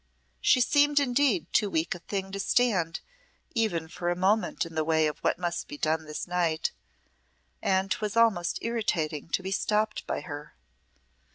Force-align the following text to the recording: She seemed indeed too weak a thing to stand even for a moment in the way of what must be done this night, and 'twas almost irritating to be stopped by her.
She 0.39 0.61
seemed 0.61 0.99
indeed 0.99 1.45
too 1.53 1.69
weak 1.69 1.93
a 1.93 1.99
thing 1.99 2.31
to 2.31 2.39
stand 2.39 3.01
even 3.53 3.87
for 3.87 4.09
a 4.09 4.15
moment 4.15 4.65
in 4.65 4.73
the 4.73 4.83
way 4.83 5.05
of 5.05 5.19
what 5.19 5.37
must 5.37 5.67
be 5.67 5.77
done 5.77 6.05
this 6.05 6.25
night, 6.27 6.71
and 7.61 7.91
'twas 7.91 8.17
almost 8.17 8.57
irritating 8.63 9.29
to 9.29 9.43
be 9.43 9.51
stopped 9.51 10.07
by 10.07 10.21
her. 10.21 10.55